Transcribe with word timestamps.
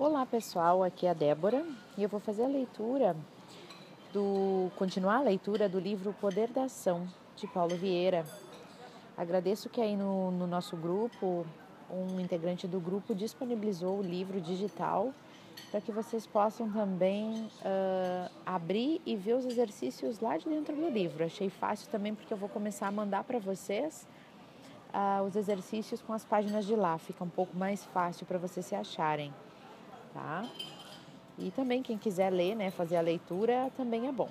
Olá 0.00 0.24
pessoal, 0.24 0.82
aqui 0.82 1.04
é 1.04 1.10
a 1.10 1.12
Débora 1.12 1.62
e 1.98 2.02
eu 2.02 2.08
vou 2.08 2.18
fazer 2.18 2.44
a 2.44 2.48
leitura 2.48 3.14
do 4.14 4.70
continuar 4.78 5.16
a 5.16 5.20
leitura 5.20 5.68
do 5.68 5.78
livro 5.78 6.14
Poder 6.18 6.48
da 6.48 6.64
Ação 6.64 7.06
de 7.36 7.46
Paulo 7.46 7.76
Vieira. 7.76 8.24
Agradeço 9.14 9.68
que 9.68 9.78
aí 9.78 9.94
no, 9.98 10.30
no 10.30 10.46
nosso 10.46 10.74
grupo 10.74 11.44
um 11.90 12.18
integrante 12.18 12.66
do 12.66 12.80
grupo 12.80 13.14
disponibilizou 13.14 13.98
o 13.98 14.02
livro 14.02 14.40
digital 14.40 15.12
para 15.70 15.82
que 15.82 15.92
vocês 15.92 16.26
possam 16.26 16.72
também 16.72 17.34
uh, 17.60 18.30
abrir 18.46 19.02
e 19.04 19.14
ver 19.14 19.34
os 19.34 19.44
exercícios 19.44 20.18
lá 20.18 20.38
de 20.38 20.48
dentro 20.48 20.74
do 20.74 20.88
livro. 20.88 21.24
Achei 21.24 21.50
fácil 21.50 21.90
também 21.90 22.14
porque 22.14 22.32
eu 22.32 22.38
vou 22.38 22.48
começar 22.48 22.86
a 22.86 22.90
mandar 22.90 23.22
para 23.24 23.38
vocês 23.38 24.08
uh, 24.94 25.22
os 25.24 25.36
exercícios 25.36 26.00
com 26.00 26.14
as 26.14 26.24
páginas 26.24 26.64
de 26.64 26.74
lá, 26.74 26.96
fica 26.96 27.22
um 27.22 27.28
pouco 27.28 27.54
mais 27.54 27.84
fácil 27.84 28.24
para 28.24 28.38
vocês 28.38 28.64
se 28.64 28.74
acharem 28.74 29.30
tá? 30.12 30.48
E 31.38 31.50
também 31.50 31.82
quem 31.82 31.96
quiser 31.96 32.30
ler, 32.30 32.54
né, 32.54 32.70
fazer 32.70 32.96
a 32.96 33.00
leitura, 33.00 33.70
também 33.76 34.06
é 34.06 34.12
bom. 34.12 34.28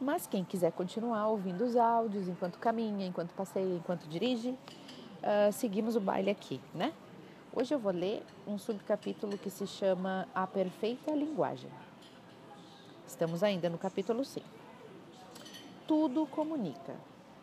Mas 0.00 0.26
quem 0.26 0.44
quiser 0.44 0.72
continuar 0.72 1.28
ouvindo 1.28 1.64
os 1.64 1.76
áudios 1.76 2.28
enquanto 2.28 2.58
caminha, 2.58 3.06
enquanto 3.06 3.32
passeia, 3.32 3.76
enquanto 3.76 4.08
dirige, 4.08 4.50
uh, 4.50 5.52
seguimos 5.52 5.96
o 5.96 6.00
baile 6.00 6.30
aqui, 6.30 6.60
né? 6.74 6.92
Hoje 7.52 7.74
eu 7.74 7.78
vou 7.78 7.92
ler 7.92 8.22
um 8.46 8.58
subcapítulo 8.58 9.36
que 9.36 9.50
se 9.50 9.66
chama 9.66 10.28
A 10.34 10.46
Perfeita 10.46 11.10
Linguagem. 11.12 11.70
Estamos 13.06 13.42
ainda 13.42 13.68
no 13.68 13.78
capítulo 13.78 14.24
5. 14.24 14.46
Tudo 15.86 16.26
comunica. 16.26 16.94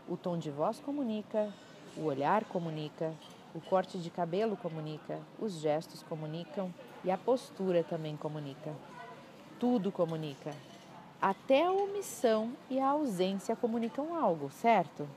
O 0.07 0.15
tom 0.15 0.37
de 0.37 0.51
voz 0.51 0.79
comunica, 0.79 1.51
o 1.97 2.03
olhar 2.03 2.45
comunica, 2.45 3.13
o 3.53 3.59
corte 3.59 3.97
de 3.97 4.09
cabelo 4.09 4.55
comunica, 4.55 5.19
os 5.39 5.53
gestos 5.53 6.03
comunicam 6.03 6.71
e 7.05 7.11
a 7.11 7.17
postura 7.17 7.83
também 7.83 8.17
comunica. 8.17 8.73
Tudo 9.59 9.91
comunica. 9.91 10.51
Até 11.21 11.63
a 11.63 11.71
omissão 11.71 12.51
e 12.69 12.79
a 12.79 12.89
ausência 12.89 13.55
comunicam 13.55 14.15
algo, 14.15 14.49
certo? 14.49 15.07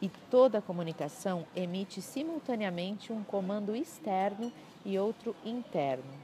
E 0.00 0.08
toda 0.30 0.62
comunicação 0.62 1.44
emite 1.54 2.00
simultaneamente 2.00 3.12
um 3.12 3.22
comando 3.22 3.76
externo 3.76 4.52
e 4.84 4.98
outro 4.98 5.34
interno. 5.44 6.14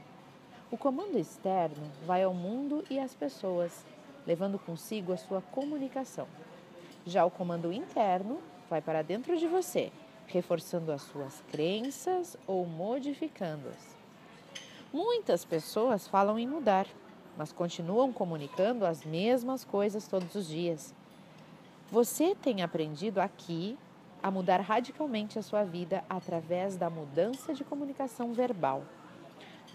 O 0.71 0.77
comando 0.77 1.19
externo 1.19 1.91
vai 2.05 2.23
ao 2.23 2.33
mundo 2.33 2.83
e 2.89 2.97
às 2.97 3.13
pessoas, 3.13 3.85
levando 4.25 4.57
consigo 4.57 5.13
a 5.13 5.17
sua 5.17 5.41
comunicação. 5.41 6.27
Já 7.05 7.23
o 7.23 7.31
comando 7.31 7.71
interno 7.71 8.39
vai 8.69 8.81
para 8.81 9.01
dentro 9.01 9.37
de 9.37 9.47
você, 9.47 9.91
reforçando 10.25 10.91
as 10.91 11.03
suas 11.03 11.41
crenças 11.49 12.35
ou 12.47 12.65
modificando-as. 12.65 13.96
Muitas 14.93 15.43
pessoas 15.43 16.07
falam 16.07 16.39
em 16.39 16.47
mudar, 16.47 16.87
mas 17.37 17.51
continuam 17.51 18.13
comunicando 18.13 18.85
as 18.85 19.03
mesmas 19.03 19.65
coisas 19.65 20.07
todos 20.07 20.33
os 20.33 20.47
dias. 20.47 20.95
Você 21.91 22.33
tem 22.33 22.61
aprendido 22.61 23.19
aqui 23.19 23.77
a 24.23 24.31
mudar 24.31 24.61
radicalmente 24.61 25.37
a 25.37 25.41
sua 25.41 25.65
vida 25.65 26.05
através 26.09 26.77
da 26.77 26.89
mudança 26.89 27.53
de 27.53 27.65
comunicação 27.65 28.31
verbal. 28.31 28.81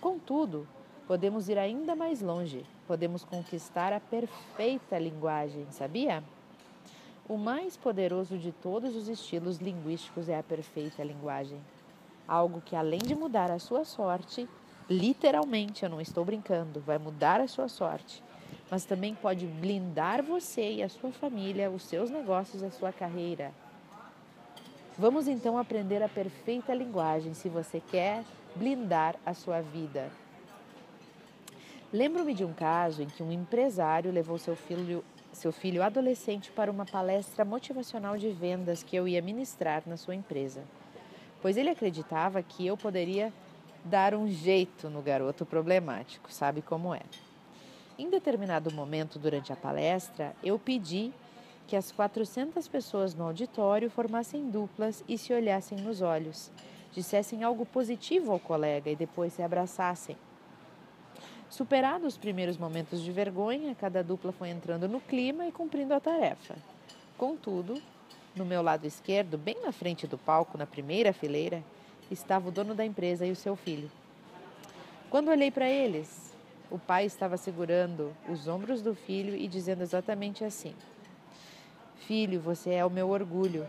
Contudo, 0.01 0.67
podemos 1.07 1.47
ir 1.51 1.59
ainda 1.59 1.95
mais 1.95 2.23
longe, 2.23 2.65
podemos 2.87 3.23
conquistar 3.23 3.93
a 3.93 4.01
perfeita 4.01 4.99
linguagem, 4.99 5.67
sabia? 5.71 6.25
O 7.29 7.37
mais 7.37 7.77
poderoso 7.77 8.39
de 8.39 8.51
todos 8.51 8.97
os 8.97 9.09
estilos 9.09 9.59
linguísticos 9.59 10.31
é 10.31 10.39
a 10.39 10.43
perfeita 10.43 11.05
linguagem. 11.05 11.61
Algo 12.27 12.63
que, 12.63 12.75
além 12.75 12.99
de 12.99 13.15
mudar 13.15 13.51
a 13.51 13.59
sua 13.59 13.85
sorte, 13.85 14.49
literalmente, 14.89 15.83
eu 15.83 15.91
não 15.91 16.01
estou 16.01 16.25
brincando, 16.25 16.81
vai 16.81 16.99
mudar 16.99 17.41
a 17.41 17.49
sua 17.49 17.69
sorte, 17.69 18.23
mas 18.71 18.85
também 18.85 19.15
pode 19.15 19.47
blindar 19.47 20.23
você 20.23 20.73
e 20.75 20.83
a 20.83 20.89
sua 20.89 21.13
família, 21.13 21.71
os 21.71 21.83
seus 21.83 22.11
negócios, 22.11 22.63
a 22.63 22.71
sua 22.71 22.93
carreira. 22.93 23.53
Vamos 24.99 25.27
então 25.27 25.57
aprender 25.57 26.03
a 26.03 26.09
perfeita 26.09 26.75
linguagem 26.75 27.35
se 27.35 27.49
você 27.49 27.81
quer 27.81 28.25
blindar 28.55 29.17
a 29.25 29.33
sua 29.33 29.61
vida. 29.61 30.11
Lembro-me 31.93 32.35
de 32.35 32.45
um 32.45 32.53
caso 32.53 33.03
em 33.03 33.07
que 33.07 33.23
um 33.23 33.33
empresário 33.33 34.11
levou 34.11 34.39
seu 34.39 34.57
filho 34.57 35.05
seu 35.33 35.51
filho 35.51 35.83
adolescente 35.83 36.53
para 36.53 36.71
uma 36.71 36.85
palestra 36.85 37.45
motivacional 37.45 38.17
de 38.19 38.29
vendas 38.29 38.83
que 38.83 38.95
eu 38.95 39.09
ia 39.09 39.23
ministrar 39.23 39.83
na 39.87 39.97
sua 39.97 40.15
empresa, 40.15 40.63
pois 41.41 41.57
ele 41.57 41.71
acreditava 41.71 42.43
que 42.43 42.67
eu 42.67 42.77
poderia 42.77 43.33
dar 43.85 44.15
um 44.15 44.29
jeito 44.29 44.89
no 44.89 45.03
garoto 45.03 45.45
problemático, 45.45 46.33
sabe 46.33 46.63
como 46.63 46.95
é. 46.95 47.03
Em 47.99 48.09
determinado 48.09 48.73
momento 48.73 49.19
durante 49.19 49.53
a 49.53 49.57
palestra, 49.57 50.35
eu 50.43 50.59
pedi 50.59 51.13
que 51.67 51.77
as 51.77 51.93
400 51.93 52.67
pessoas 52.69 53.15
no 53.15 53.25
auditório 53.25 53.91
formassem 53.91 54.51
duplas 54.51 55.05
e 55.09 55.17
se 55.17 55.33
olhassem 55.33 55.79
nos 55.79 56.03
olhos, 56.03 56.51
dissessem 56.93 57.43
algo 57.43 57.65
positivo 57.65 58.33
ao 58.33 58.39
colega 58.39 58.91
e 58.91 58.97
depois 58.97 59.33
se 59.33 59.43
abraçassem. 59.43 60.17
Superados 61.49 62.15
os 62.15 62.19
primeiros 62.19 62.57
momentos 62.57 63.03
de 63.03 63.13
vergonha, 63.13 63.75
cada 63.75 64.03
dupla 64.03 64.33
foi 64.33 64.49
entrando 64.49 64.89
no 64.89 65.01
clima 65.01 65.47
e 65.47 65.53
cumprindo 65.53 65.93
a 65.93 66.01
tarefa. 66.01 66.57
Contudo, 67.19 67.81
no 68.35 68.45
meu 68.45 68.63
lado 68.63 68.87
esquerdo, 68.87 69.37
bem 69.37 69.57
na 69.63 69.71
frente 69.71 70.07
do 70.07 70.17
palco, 70.17 70.57
na 70.57 70.67
primeira 70.67 71.13
fileira, 71.13 71.63
estava 72.13 72.49
o 72.49 72.53
dono 72.53 72.75
da 72.75 72.85
empresa 72.85 73.27
e 73.27 73.31
o 73.31 73.37
seu 73.37 73.57
filho. 73.57 73.91
Quando 75.11 75.29
olhei 75.29 75.51
para 75.51 75.69
eles, 75.69 76.35
o 76.71 76.79
pai 76.79 77.05
estava 77.05 77.37
segurando 77.37 78.17
os 78.29 78.49
ombros 78.49 78.81
do 78.81 78.95
filho 78.95 79.35
e 79.37 79.47
dizendo 79.47 79.83
exatamente 79.83 80.45
assim: 80.45 80.75
Filho, 81.97 82.41
você 82.41 82.71
é 82.71 82.85
o 82.85 82.91
meu 82.91 83.11
orgulho, 83.11 83.67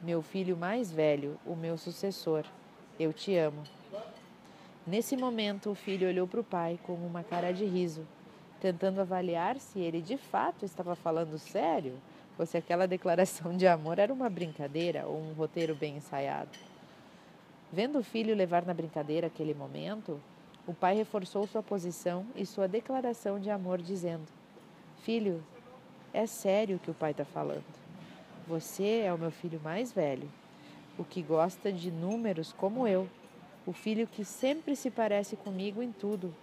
meu 0.00 0.22
filho 0.22 0.56
mais 0.56 0.90
velho, 0.90 1.38
o 1.44 1.54
meu 1.54 1.76
sucessor. 1.76 2.44
Eu 2.98 3.12
te 3.12 3.36
amo. 3.36 3.62
Nesse 4.86 5.16
momento, 5.16 5.70
o 5.70 5.74
filho 5.74 6.08
olhou 6.08 6.26
para 6.26 6.40
o 6.40 6.44
pai 6.44 6.78
com 6.82 6.94
uma 6.94 7.22
cara 7.22 7.52
de 7.52 7.64
riso, 7.64 8.06
tentando 8.60 9.00
avaliar 9.00 9.58
se 9.58 9.78
ele 9.78 10.00
de 10.00 10.16
fato 10.16 10.64
estava 10.64 10.96
falando 10.96 11.38
sério 11.38 11.94
ou 12.38 12.46
se 12.46 12.56
aquela 12.56 12.86
declaração 12.86 13.56
de 13.56 13.66
amor 13.66 13.98
era 13.98 14.12
uma 14.12 14.30
brincadeira 14.30 15.06
ou 15.06 15.20
um 15.20 15.32
roteiro 15.34 15.74
bem 15.74 15.96
ensaiado. 15.96 16.50
Vendo 17.72 17.98
o 17.98 18.02
filho 18.02 18.34
levar 18.34 18.64
na 18.64 18.74
brincadeira 18.74 19.26
aquele 19.26 19.54
momento, 19.54 20.20
o 20.66 20.72
pai 20.72 20.94
reforçou 20.94 21.46
sua 21.46 21.62
posição 21.62 22.26
e 22.34 22.44
sua 22.46 22.66
declaração 22.66 23.38
de 23.38 23.50
amor, 23.50 23.80
dizendo: 23.80 24.26
Filho, 25.02 25.42
é 26.12 26.26
sério 26.26 26.76
o 26.76 26.78
que 26.78 26.90
o 26.90 26.94
pai 26.94 27.10
está 27.10 27.24
falando. 27.24 27.64
Você 28.46 29.02
é 29.04 29.12
o 29.12 29.18
meu 29.18 29.30
filho 29.30 29.60
mais 29.62 29.92
velho, 29.92 30.28
o 30.98 31.04
que 31.04 31.22
gosta 31.22 31.72
de 31.72 31.90
números 31.90 32.52
como 32.52 32.88
eu 32.88 33.08
o 33.68 33.72
filho 33.74 34.06
que 34.06 34.24
sempre 34.24 34.74
se 34.74 34.90
parece 34.90 35.36
comigo 35.36 35.82
em 35.82 35.92
tudo. 35.92 36.34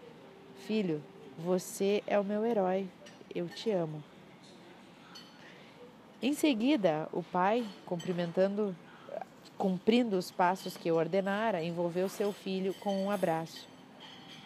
Filho, 0.67 1.01
você 1.39 2.03
é 2.05 2.19
o 2.19 2.23
meu 2.23 2.45
herói, 2.45 2.87
eu 3.33 3.49
te 3.49 3.71
amo. 3.71 4.03
Em 6.21 6.33
seguida, 6.33 7.09
o 7.11 7.23
pai, 7.23 7.65
cumprimentando, 7.83 8.75
cumprindo 9.57 10.17
os 10.17 10.31
passos 10.31 10.77
que 10.77 10.89
eu 10.89 10.95
ordenara, 10.95 11.63
envolveu 11.63 12.07
seu 12.09 12.31
filho 12.31 12.73
com 12.75 13.05
um 13.05 13.11
abraço. 13.11 13.67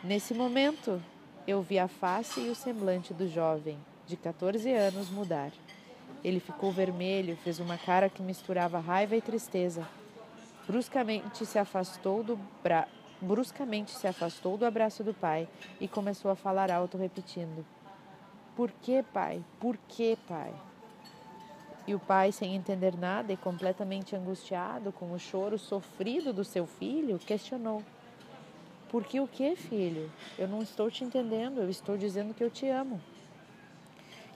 Nesse 0.04 0.34
momento, 0.34 1.02
eu 1.48 1.62
vi 1.62 1.78
a 1.80 1.88
face 1.88 2.40
e 2.40 2.50
o 2.50 2.56
semblante 2.56 3.14
do 3.14 3.28
jovem, 3.28 3.78
de 4.06 4.16
14 4.16 4.72
anos, 4.72 5.10
mudar. 5.10 5.52
Ele 6.24 6.40
ficou 6.40 6.72
vermelho, 6.72 7.38
fez 7.38 7.60
uma 7.60 7.78
cara 7.78 8.10
que 8.10 8.22
misturava 8.22 8.80
raiva 8.80 9.16
e 9.16 9.22
tristeza 9.22 9.88
Bruscamente 10.70 11.48
se 11.48 11.58
afastou 11.58 12.24
do 12.24 12.40
bra... 12.62 12.88
bruscamente 13.20 13.90
se 13.90 14.06
afastou 14.06 14.56
do 14.56 14.68
abraço 14.68 15.04
do 15.04 15.16
pai 15.16 15.48
e 15.82 15.88
começou 15.88 16.30
a 16.30 16.36
falar 16.36 16.70
alto 16.70 16.96
repetindo: 16.96 17.66
Por 18.56 18.70
que, 18.80 19.02
pai? 19.02 19.44
Por 19.60 19.76
que, 19.88 20.16
pai? 20.28 20.54
E 21.90 21.96
o 21.96 22.00
pai, 22.00 22.32
sem 22.32 22.56
entender 22.56 22.96
nada 22.96 23.34
e 23.34 23.36
completamente 23.36 24.16
angustiado 24.16 24.92
com 24.92 25.12
o 25.12 25.18
choro 25.18 25.58
sofrido 25.58 26.32
do 26.32 26.44
seu 26.44 26.68
filho, 26.68 27.18
questionou: 27.18 27.82
Por 28.92 29.04
que 29.04 29.20
o 29.20 29.28
que, 29.28 29.56
filho? 29.56 30.08
Eu 30.38 30.48
não 30.48 30.62
estou 30.62 30.92
te 30.92 31.04
entendendo, 31.04 31.62
eu 31.62 31.68
estou 31.68 31.98
dizendo 31.98 32.32
que 32.32 32.44
eu 32.44 32.52
te 32.52 32.68
amo. 32.70 33.02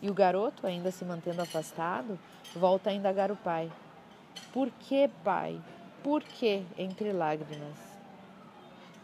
E 0.02 0.10
o 0.10 0.16
garoto, 0.16 0.66
ainda 0.66 0.90
se 0.90 1.06
mantendo 1.06 1.44
afastado, 1.44 2.18
volta 2.56 2.90
a 2.90 2.94
indagar 2.94 3.32
o 3.32 3.36
pai: 3.36 3.72
Por 4.52 4.72
que, 4.72 5.08
pai? 5.24 5.62
Por 6.02 6.24
que 6.24 6.64
entre 6.76 7.14
lágrimas? 7.14 7.78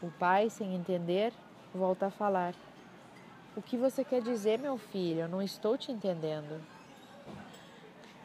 O 0.02 0.10
pai, 0.10 0.50
sem 0.50 0.74
entender, 0.74 1.32
volta 1.72 2.08
a 2.08 2.10
falar. 2.10 2.56
O 3.56 3.62
que 3.62 3.78
você 3.78 4.04
quer 4.04 4.24
dizer, 4.24 4.58
meu 4.58 4.76
filho? 4.76 5.20
Eu 5.20 5.30
não 5.30 5.40
estou 5.40 5.78
te 5.78 5.92
entendendo. 5.92 6.79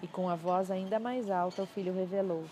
E 0.05 0.07
com 0.07 0.29
a 0.29 0.37
voz 0.37 0.71
ainda 0.71 1.01
mais 1.01 1.31
alta, 1.31 1.63
o 1.63 1.67
filho 1.67 1.95
revelou: 1.95 2.45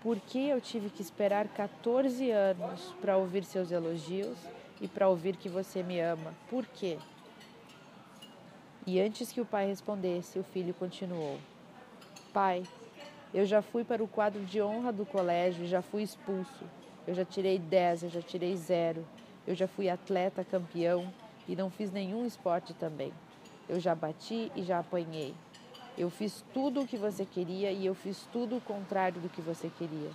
Por 0.00 0.20
que 0.20 0.48
eu 0.48 0.60
tive 0.60 0.88
que 0.88 1.02
esperar 1.02 1.48
14 1.48 2.30
anos 2.30 2.94
para 3.00 3.16
ouvir 3.16 3.42
seus 3.42 3.72
elogios 3.72 4.38
e 4.80 4.86
para 4.86 5.08
ouvir 5.08 5.36
que 5.36 5.48
você 5.48 5.82
me 5.82 5.98
ama. 5.98 6.32
Por 6.48 6.64
quê? 6.64 6.96
E 8.86 9.00
antes 9.00 9.32
que 9.32 9.40
o 9.40 9.44
pai 9.44 9.66
respondesse, 9.66 10.38
o 10.38 10.44
filho 10.44 10.72
continuou: 10.74 11.40
Pai, 12.32 12.62
eu 13.32 13.44
já 13.44 13.60
fui 13.60 13.82
para 13.82 14.04
o 14.04 14.06
quadro 14.06 14.44
de 14.44 14.62
honra 14.62 14.92
do 14.92 15.04
colégio, 15.04 15.66
já 15.66 15.82
fui 15.82 16.04
expulso. 16.04 16.64
Eu 17.04 17.14
já 17.14 17.24
tirei 17.24 17.58
10, 17.58 18.04
eu 18.04 18.10
já 18.10 18.22
tirei 18.22 18.54
zero. 18.54 19.04
Eu 19.44 19.56
já 19.56 19.66
fui 19.66 19.88
atleta 19.90 20.44
campeão 20.44 21.12
e 21.48 21.56
não 21.56 21.68
fiz 21.68 21.90
nenhum 21.90 22.24
esporte 22.24 22.72
também. 22.74 23.12
Eu 23.68 23.80
já 23.80 23.92
bati 23.92 24.52
e 24.54 24.62
já 24.62 24.78
apanhei. 24.78 25.34
Eu 25.96 26.10
fiz 26.10 26.44
tudo 26.52 26.82
o 26.82 26.86
que 26.86 26.96
você 26.96 27.24
queria 27.24 27.70
e 27.70 27.86
eu 27.86 27.94
fiz 27.94 28.26
tudo 28.32 28.56
o 28.56 28.60
contrário 28.60 29.20
do 29.20 29.28
que 29.28 29.40
você 29.40 29.70
queria. 29.78 30.10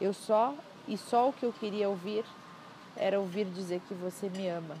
Eu 0.00 0.12
só 0.12 0.54
e 0.86 0.96
só 0.96 1.28
o 1.28 1.32
que 1.32 1.44
eu 1.44 1.52
queria 1.52 1.88
ouvir 1.88 2.24
era 2.96 3.18
ouvir 3.18 3.44
dizer 3.46 3.80
que 3.88 3.94
você 3.94 4.28
me 4.28 4.48
ama. 4.48 4.76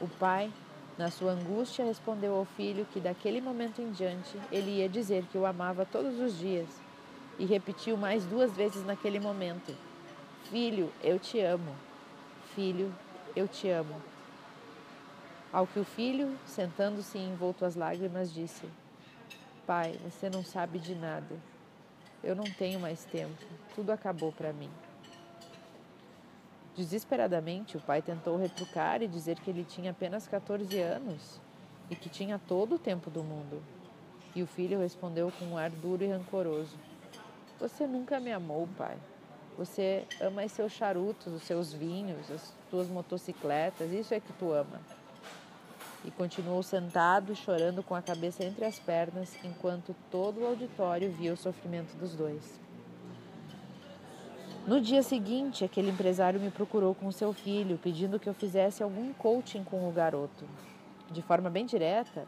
O 0.00 0.08
pai, 0.08 0.50
na 0.98 1.10
sua 1.10 1.32
angústia, 1.32 1.84
respondeu 1.84 2.34
ao 2.34 2.44
filho 2.44 2.86
que 2.92 2.98
daquele 2.98 3.40
momento 3.40 3.80
em 3.80 3.92
diante 3.92 4.38
ele 4.50 4.78
ia 4.78 4.88
dizer 4.88 5.24
que 5.26 5.38
o 5.38 5.46
amava 5.46 5.84
todos 5.84 6.18
os 6.18 6.36
dias 6.38 6.68
e 7.38 7.44
repetiu 7.44 7.96
mais 7.96 8.24
duas 8.24 8.52
vezes 8.52 8.84
naquele 8.84 9.20
momento: 9.20 9.76
Filho, 10.50 10.92
eu 11.02 11.18
te 11.18 11.40
amo. 11.40 11.74
Filho, 12.54 12.92
eu 13.36 13.46
te 13.46 13.68
amo. 13.68 14.11
Ao 15.52 15.66
que 15.66 15.78
o 15.78 15.84
filho, 15.84 16.34
sentando-se 16.46 17.18
envolto 17.18 17.66
às 17.66 17.74
lágrimas, 17.74 18.32
disse: 18.32 18.66
Pai, 19.66 20.00
você 20.02 20.30
não 20.30 20.42
sabe 20.42 20.78
de 20.78 20.94
nada. 20.94 21.36
Eu 22.24 22.34
não 22.34 22.44
tenho 22.44 22.80
mais 22.80 23.04
tempo. 23.04 23.44
Tudo 23.74 23.90
acabou 23.90 24.32
para 24.32 24.50
mim. 24.50 24.70
Desesperadamente, 26.74 27.76
o 27.76 27.80
pai 27.80 28.00
tentou 28.00 28.38
retrucar 28.38 29.02
e 29.02 29.06
dizer 29.06 29.38
que 29.40 29.50
ele 29.50 29.62
tinha 29.62 29.90
apenas 29.90 30.26
14 30.26 30.80
anos 30.80 31.38
e 31.90 31.96
que 31.96 32.08
tinha 32.08 32.38
todo 32.38 32.76
o 32.76 32.78
tempo 32.78 33.10
do 33.10 33.22
mundo. 33.22 33.62
E 34.34 34.42
o 34.42 34.46
filho 34.46 34.78
respondeu 34.78 35.30
com 35.38 35.44
um 35.44 35.58
ar 35.58 35.68
duro 35.68 36.02
e 36.02 36.08
rancoroso: 36.08 36.78
Você 37.60 37.86
nunca 37.86 38.18
me 38.18 38.32
amou, 38.32 38.66
pai. 38.78 38.96
Você 39.58 40.06
ama 40.18 40.42
os 40.42 40.52
seus 40.52 40.72
charutos, 40.72 41.30
os 41.30 41.42
seus 41.42 41.74
vinhos, 41.74 42.30
as 42.30 42.54
tuas 42.70 42.88
motocicletas, 42.88 43.92
isso 43.92 44.14
é 44.14 44.18
que 44.18 44.32
tu 44.32 44.50
ama 44.50 44.80
e 46.04 46.10
continuou 46.10 46.62
sentado, 46.62 47.34
chorando 47.34 47.82
com 47.82 47.94
a 47.94 48.02
cabeça 48.02 48.44
entre 48.44 48.64
as 48.64 48.78
pernas, 48.78 49.36
enquanto 49.44 49.94
todo 50.10 50.40
o 50.40 50.46
auditório 50.46 51.10
via 51.12 51.32
o 51.32 51.36
sofrimento 51.36 51.96
dos 51.96 52.14
dois. 52.14 52.60
No 54.66 54.80
dia 54.80 55.02
seguinte, 55.02 55.64
aquele 55.64 55.90
empresário 55.90 56.40
me 56.40 56.50
procurou 56.50 56.94
com 56.94 57.10
seu 57.10 57.32
filho, 57.32 57.78
pedindo 57.78 58.18
que 58.18 58.28
eu 58.28 58.34
fizesse 58.34 58.82
algum 58.82 59.12
coaching 59.12 59.64
com 59.64 59.88
o 59.88 59.92
garoto. 59.92 60.44
De 61.10 61.20
forma 61.20 61.50
bem 61.50 61.66
direta, 61.66 62.26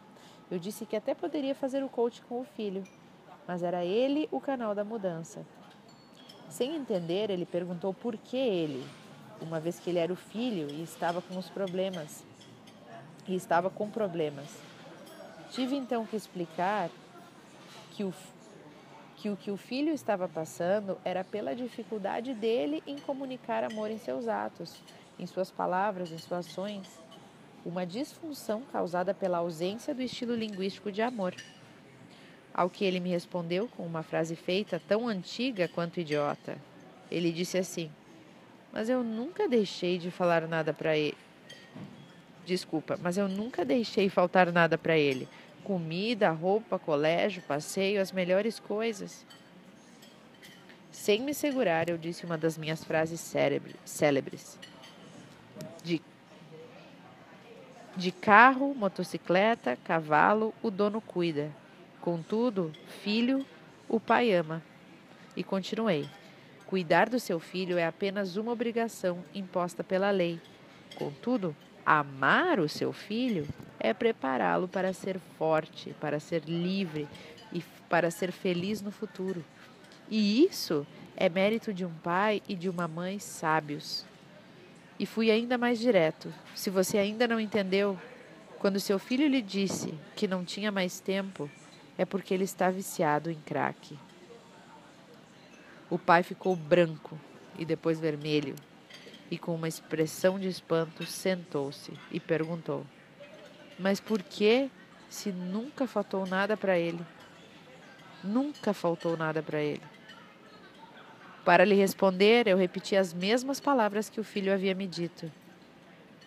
eu 0.51 0.59
disse 0.59 0.85
que 0.85 0.97
até 0.97 1.15
poderia 1.15 1.55
fazer 1.55 1.83
o 1.83 1.89
coaching 1.89 2.23
com 2.29 2.41
o 2.41 2.45
filho, 2.45 2.85
mas 3.47 3.63
era 3.63 3.85
ele 3.85 4.29
o 4.33 4.41
canal 4.41 4.75
da 4.75 4.85
mudança. 4.85 5.47
Sem 6.49 6.77
entender, 6.77 7.31
ele 7.31 7.47
perguntou 7.47 7.95
por 7.95 8.17
que 8.17 8.37
ele, 8.37 8.85
uma 9.41 9.61
vez 9.61 9.79
que 9.79 9.91
ele 9.91 9.99
era 9.99 10.13
o 10.13 10.17
filho 10.17 10.69
e 10.71 10.83
estava 10.83 11.23
com 11.23 11.39
os 11.39 11.49
problemas 11.49 12.25
e 13.27 13.35
estava 13.35 13.71
com 13.71 13.91
problemas. 13.91 14.49
Tive 15.51 15.77
então 15.77 16.05
que 16.05 16.17
explicar 16.17 16.91
que 17.93 18.05
o, 18.05 18.13
que 19.17 19.31
o 19.31 19.37
que 19.37 19.51
o 19.51 19.57
filho 19.57 19.93
estava 19.93 20.29
passando 20.29 20.99
era 21.05 21.23
pela 21.23 21.55
dificuldade 21.55 22.35
dele 22.35 22.83
em 22.87 22.99
comunicar 22.99 23.65
amor 23.65 23.91
em 23.91 23.99
seus 23.99 24.27
atos, 24.27 24.83
em 25.19 25.27
suas 25.27 25.51
palavras, 25.51 26.11
em 26.11 26.19
suas 26.19 26.47
ações, 26.47 27.01
uma 27.65 27.87
disfunção 27.87 28.63
causada 28.73 29.15
pela 29.15 29.39
ausência 29.39 29.95
do 29.95 30.03
estilo 30.03 30.35
linguístico 30.35 30.93
de 30.93 31.01
amor. 31.01 31.35
Ao 32.53 32.69
que 32.69 32.85
ele 32.85 33.01
me 33.01 33.11
respondeu 33.11 33.69
com 33.69 33.85
uma 33.85 34.03
frase 34.03 34.37
feita 34.37 34.81
tão 34.87 35.09
antiga 35.09 35.67
quanto 35.69 36.01
idiota. 36.01 36.57
Ele 37.11 37.33
disse 37.33 37.59
assim: 37.59 37.91
Mas 38.73 38.89
eu 38.89 39.03
nunca 39.03 39.49
deixei 39.49 39.99
de 39.99 40.11
falar 40.11 40.47
nada 40.47 40.73
para 40.73 40.97
ele 40.97 41.17
desculpa, 42.45 42.99
mas 43.03 43.17
eu 43.17 43.29
nunca 43.29 43.65
deixei 43.65 44.09
faltar 44.09 44.53
nada 44.53 44.77
para 44.77 44.97
ele. 44.97 45.29
Comida, 45.63 46.31
roupa, 46.31 46.79
colégio, 46.79 47.43
passeio, 47.43 48.01
as 48.01 48.13
melhores 48.13 48.61
coisas. 48.61 49.25
Sem 50.93 51.23
me 51.23 51.35
segurar, 51.35 51.89
eu 51.89 51.99
disse 51.99 52.25
uma 52.25 52.39
das 52.39 52.57
minhas 52.57 52.85
frases 52.85 53.21
célebres. 53.85 54.59
De, 55.83 56.01
de 57.97 58.13
carro, 58.13 58.75
motocicleta, 58.75 59.77
cavalo, 59.85 60.55
o 60.63 60.71
dono 60.71 61.01
cuida. 61.01 61.51
Contudo, 62.01 62.73
filho, 63.03 63.45
o 63.89 63.99
pai 63.99 64.33
ama. 64.33 64.63
E 65.37 65.43
continuei. 65.43 66.09
Cuidar 66.67 67.09
do 67.09 67.19
seu 67.19 67.41
filho 67.41 67.77
é 67.79 67.87
apenas 67.87 68.37
uma 68.37 68.53
obrigação 68.53 69.25
imposta 69.35 69.83
pela 69.83 70.11
lei. 70.11 70.41
Contudo, 70.97 71.57
Amar 71.85 72.59
o 72.61 72.69
seu 72.69 72.93
filho 72.93 73.47
é 73.79 73.93
prepará-lo 73.93 74.67
para 74.67 74.93
ser 74.93 75.19
forte, 75.39 75.95
para 76.01 76.19
ser 76.19 76.45
livre 76.45 77.07
e 77.53 77.63
para 77.89 78.11
ser 78.11 78.33
feliz 78.33 78.81
no 78.81 78.91
futuro. 78.91 79.45
E 80.11 80.43
isso 80.45 80.87
é 81.17 81.29
mérito 81.29 81.73
de 81.73 81.85
um 81.85 81.93
pai 81.93 82.43
e 82.49 82.55
de 82.55 82.69
uma 82.69 82.89
mãe 82.89 83.19
sábios. 83.19 84.05
E 84.99 85.05
fui 85.05 85.31
ainda 85.31 85.59
mais 85.59 85.79
direto. 85.79 86.33
Se 86.55 86.71
você 86.71 86.99
ainda 86.99 87.29
não 87.29 87.39
entendeu, 87.39 87.99
quando 88.59 88.81
seu 88.81 88.99
filho 88.99 89.29
lhe 89.29 89.43
disse 89.43 89.93
que 90.17 90.27
não 90.27 90.45
tinha 90.45 90.73
mais 90.73 91.01
tempo, 91.01 91.51
é 91.99 92.05
porque 92.05 92.33
ele 92.33 92.45
está 92.45 92.71
viciado 92.71 93.31
em 93.31 93.39
crack. 93.41 93.99
O 95.91 95.99
pai 95.99 96.23
ficou 96.23 96.57
branco 96.57 97.19
e 97.59 97.65
depois 97.65 98.01
vermelho 98.01 98.55
e, 99.31 99.39
com 99.39 99.55
uma 99.55 99.69
expressão 99.69 100.39
de 100.39 100.49
espanto, 100.49 101.05
sentou-se 101.05 101.93
e 102.11 102.21
perguntou: 102.21 102.87
Mas 103.79 104.01
por 104.01 104.23
que, 104.23 104.71
se 105.09 105.31
nunca 105.33 105.87
faltou 105.87 106.27
nada 106.27 106.57
para 106.57 106.79
ele? 106.79 107.05
Nunca 108.23 108.73
faltou 108.73 109.17
nada 109.17 109.43
para 109.43 109.61
ele. 109.61 109.83
Para 111.45 111.65
lhe 111.65 111.75
responder, 111.75 112.49
eu 112.49 112.57
repeti 112.57 112.97
as 112.97 113.13
mesmas 113.13 113.61
palavras 113.61 114.09
que 114.09 114.19
o 114.19 114.25
filho 114.25 114.53
havia 114.53 114.75
me 114.75 114.87
dito. 114.87 115.31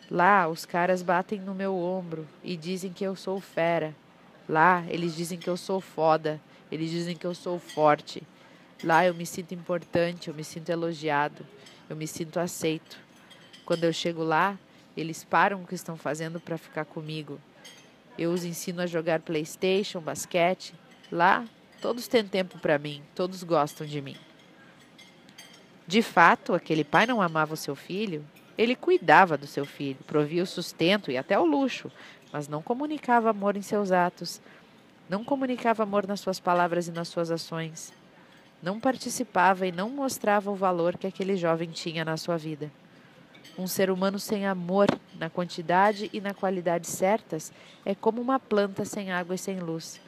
Lá, 0.10 0.48
os 0.48 0.66
caras 0.66 1.02
batem 1.02 1.40
no 1.40 1.56
meu 1.56 1.76
ombro 1.76 2.28
e 2.44 2.56
dizem 2.56 2.94
que 2.94 3.04
eu 3.04 3.16
sou 3.16 3.42
fera. 3.42 3.96
Lá, 4.48 4.86
eles 4.88 5.16
dizem 5.16 5.38
que 5.38 5.50
eu 5.50 5.58
sou 5.58 5.82
foda. 5.82 6.40
Eles 6.72 6.92
dizem 6.92 7.16
que 7.16 7.26
eu 7.26 7.34
sou 7.34 7.60
forte. 7.60 8.22
Lá, 8.84 9.06
eu 9.06 9.14
me 9.14 9.26
sinto 9.26 9.54
importante, 9.54 10.28
eu 10.30 10.34
me 10.34 10.44
sinto 10.44 10.70
elogiado. 10.70 11.46
Eu 11.90 11.96
me 11.96 12.08
sinto 12.08 12.40
aceito. 12.40 12.98
Quando 13.66 13.84
eu 13.84 13.94
chego 13.94 14.24
lá, 14.24 14.58
eles 14.96 15.24
param 15.24 15.62
o 15.62 15.68
que 15.68 15.76
estão 15.76 15.96
fazendo 15.96 16.40
para 16.40 16.58
ficar 16.58 16.86
comigo. 16.86 17.40
Eu 18.18 18.32
os 18.32 18.44
ensino 18.44 18.82
a 18.82 18.88
jogar 18.88 19.22
PlayStation, 19.22 20.02
basquete. 20.02 20.74
Lá, 21.12 21.46
todos 21.82 22.08
têm 22.08 22.28
tempo 22.28 22.60
para 22.60 22.78
mim, 22.78 23.04
todos 23.16 23.44
gostam 23.44 23.86
de 23.86 24.02
mim. 24.02 24.18
De 25.86 26.02
fato, 26.02 26.54
aquele 26.54 26.84
pai 26.84 27.06
não 27.06 27.22
amava 27.22 27.54
o 27.54 27.58
seu 27.58 27.76
filho, 27.76 28.26
ele 28.58 28.76
cuidava 28.76 29.38
do 29.38 29.48
seu 29.48 29.66
filho, 29.66 30.00
provia 30.06 30.44
o 30.44 30.48
sustento 30.48 31.10
e 31.12 31.18
até 31.18 31.40
o 31.40 31.46
luxo, 31.46 31.90
mas 32.34 32.48
não 32.48 32.62
comunicava 32.62 33.30
amor 33.30 33.56
em 33.56 33.62
seus 33.62 33.92
atos, 33.92 34.42
não 35.08 35.24
comunicava 35.24 35.84
amor 35.84 36.06
nas 36.06 36.20
suas 36.20 36.40
palavras 36.40 36.90
e 36.90 36.92
nas 36.92 37.08
suas 37.08 37.32
ações 37.32 37.94
não 38.62 38.80
participava 38.80 39.68
e 39.68 39.72
não 39.72 39.90
mostrava 39.90 40.50
o 40.52 40.56
valor 40.56 40.98
que 40.98 41.08
aquele 41.08 41.38
jovem 41.38 41.70
tinha 41.70 42.04
na 42.04 42.18
sua 42.18 42.38
vida. 42.38 42.72
Um 43.58 43.68
ser 43.68 43.90
humano 43.90 44.20
sem 44.20 44.46
amor, 44.46 44.88
na 45.18 45.30
quantidade 45.30 46.10
e 46.14 46.22
na 46.22 46.34
qualidade 46.34 46.88
certas, 46.88 47.52
é 47.86 47.96
como 47.96 48.22
uma 48.22 48.40
planta 48.40 48.86
sem 48.86 49.12
água 49.12 49.36
e 49.36 49.38
sem 49.38 49.60
luz. 49.60 50.00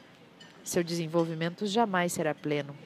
Seu 0.62 0.84
desenvolvimento 0.84 1.66
jamais 1.66 2.12
será 2.12 2.34
pleno. 2.34 2.76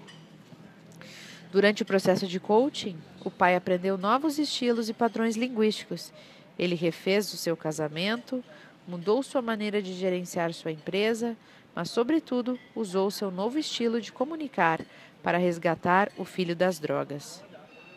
Durante 1.50 1.82
o 1.82 1.86
processo 1.86 2.26
de 2.26 2.40
coaching, 2.40 2.98
o 3.24 3.30
pai 3.30 3.56
aprendeu 3.56 3.96
novos 3.96 4.38
estilos 4.38 4.88
e 4.88 4.94
padrões 4.94 5.36
linguísticos. 5.36 6.12
Ele 6.58 6.74
refez 6.74 7.32
o 7.32 7.36
seu 7.36 7.56
casamento, 7.56 8.42
mudou 8.88 9.22
sua 9.22 9.42
maneira 9.42 9.82
de 9.82 9.92
gerenciar 9.92 10.52
sua 10.52 10.72
empresa, 10.72 11.36
mas, 11.74 11.90
sobretudo, 11.90 12.58
usou 12.74 13.10
seu 13.10 13.30
novo 13.30 13.58
estilo 13.58 14.00
de 14.00 14.12
comunicar 14.12 14.80
para 15.24 15.38
resgatar 15.38 16.12
o 16.18 16.24
filho 16.24 16.54
das 16.54 16.78
drogas. 16.78 17.42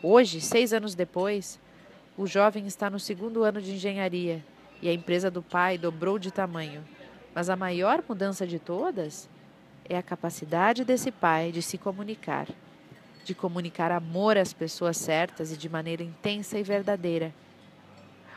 Hoje, 0.02 0.40
seis 0.40 0.72
anos 0.72 0.94
depois, 0.94 1.60
o 2.16 2.26
jovem 2.26 2.66
está 2.66 2.88
no 2.88 2.98
segundo 2.98 3.44
ano 3.44 3.60
de 3.60 3.74
engenharia 3.74 4.42
e 4.80 4.88
a 4.88 4.94
empresa 4.94 5.30
do 5.30 5.42
pai 5.42 5.76
dobrou 5.76 6.18
de 6.18 6.32
tamanho. 6.32 6.82
Mas 7.34 7.50
a 7.50 7.54
maior 7.54 8.02
mudança 8.08 8.46
de 8.46 8.58
todas 8.58 9.28
é 9.84 9.96
a 9.96 10.02
capacidade 10.02 10.84
desse 10.84 11.12
pai 11.12 11.52
de 11.52 11.60
se 11.60 11.76
comunicar, 11.76 12.48
de 13.24 13.34
comunicar 13.34 13.92
amor 13.92 14.38
às 14.38 14.54
pessoas 14.54 14.96
certas 14.96 15.52
e 15.52 15.56
de 15.56 15.68
maneira 15.68 16.02
intensa 16.02 16.58
e 16.58 16.62
verdadeira. 16.62 17.34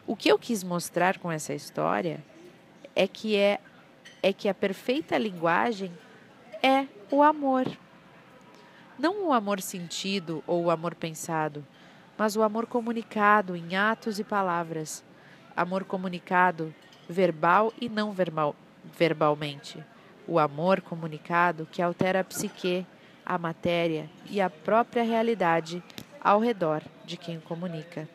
O 0.06 0.18
que 0.18 0.30
eu 0.30 0.38
quis 0.38 0.64
mostrar 0.64 1.18
com 1.18 1.32
essa 1.32 1.54
história 1.54 2.22
é 2.94 3.08
que 3.08 3.38
é 3.38 3.60
é 4.24 4.32
que 4.32 4.48
a 4.48 4.54
perfeita 4.54 5.18
linguagem 5.18 5.92
é 6.62 6.86
o 7.10 7.24
amor. 7.24 7.66
Não 8.98 9.28
o 9.28 9.34
amor 9.34 9.62
sentido 9.62 10.44
ou 10.46 10.66
o 10.66 10.72
amor 10.72 10.96
pensado, 10.96 11.66
mas 12.18 12.36
o 12.36 12.44
amor 12.44 12.68
comunicado 12.68 13.56
em 13.56 13.76
atos 13.76 14.20
e 14.20 14.24
palavras. 14.24 15.04
Amor 15.56 15.84
comunicado 15.84 16.74
verbal 17.10 17.74
e 17.80 17.90
não 17.90 18.12
verbal, 18.12 18.56
verbalmente. 18.98 19.84
O 20.28 20.38
amor 20.38 20.82
comunicado 20.82 21.68
que 21.72 21.82
altera 21.82 22.20
a 22.20 22.24
psique, 22.24 22.86
a 23.26 23.38
matéria 23.38 24.10
e 24.30 24.40
a 24.40 24.50
própria 24.50 25.04
realidade 25.04 25.84
ao 26.22 26.40
redor 26.40 26.84
de 27.06 27.18
quem 27.18 27.38
o 27.38 27.42
comunica. 27.42 28.08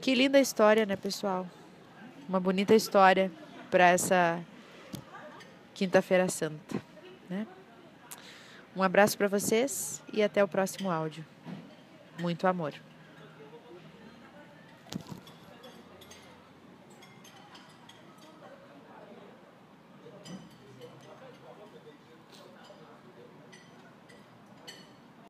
Que 0.00 0.14
linda 0.14 0.40
história, 0.40 0.84
né, 0.84 0.96
pessoal? 0.96 1.46
Uma 2.28 2.40
bonita 2.40 2.74
história 2.74 3.30
para 3.70 3.88
essa 3.88 4.40
Quinta-feira 5.74 6.28
Santa, 6.28 6.80
né? 7.28 7.46
Um 8.80 8.82
abraço 8.82 9.18
para 9.18 9.28
vocês 9.28 10.02
e 10.10 10.22
até 10.22 10.42
o 10.42 10.48
próximo 10.48 10.90
áudio. 10.90 11.22
Muito 12.18 12.46
amor. 12.46 12.72